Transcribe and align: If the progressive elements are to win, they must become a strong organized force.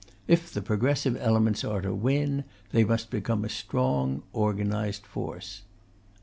If 0.27 0.51
the 0.51 0.63
progressive 0.63 1.15
elements 1.15 1.63
are 1.63 1.79
to 1.79 1.93
win, 1.93 2.45
they 2.71 2.83
must 2.83 3.11
become 3.11 3.45
a 3.45 3.49
strong 3.49 4.23
organized 4.33 5.05
force. 5.05 5.61